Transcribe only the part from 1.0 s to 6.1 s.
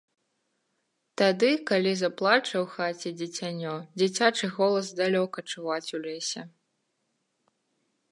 Тады, калі заплача ў хаце дзіцянё, дзіцячы голас далёка чуваць у